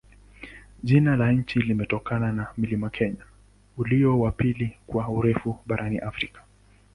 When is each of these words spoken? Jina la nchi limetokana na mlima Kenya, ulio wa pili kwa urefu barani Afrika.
Jina 0.83 1.15
la 1.15 1.31
nchi 1.31 1.59
limetokana 1.59 2.31
na 2.31 2.47
mlima 2.57 2.89
Kenya, 2.89 3.25
ulio 3.77 4.19
wa 4.19 4.31
pili 4.31 4.77
kwa 4.87 5.09
urefu 5.09 5.57
barani 5.65 5.99
Afrika. 5.99 6.41